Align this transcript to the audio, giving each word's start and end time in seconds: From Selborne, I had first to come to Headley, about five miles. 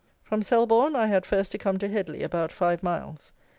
From 0.23 0.41
Selborne, 0.41 0.95
I 0.95 1.05
had 1.05 1.27
first 1.27 1.51
to 1.51 1.59
come 1.59 1.77
to 1.77 1.87
Headley, 1.87 2.23
about 2.23 2.51
five 2.51 2.81
miles. 2.81 3.33